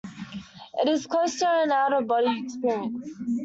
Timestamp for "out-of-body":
1.71-2.39